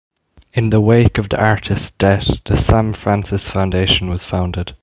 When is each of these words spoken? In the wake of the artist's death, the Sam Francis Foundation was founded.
In 0.53 0.71
the 0.71 0.81
wake 0.81 1.19
of 1.19 1.29
the 1.29 1.39
artist's 1.39 1.91
death, 1.91 2.37
the 2.45 2.57
Sam 2.57 2.91
Francis 2.91 3.47
Foundation 3.47 4.09
was 4.09 4.23
founded. 4.23 4.75